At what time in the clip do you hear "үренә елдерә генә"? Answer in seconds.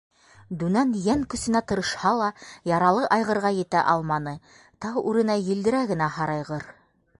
5.13-6.11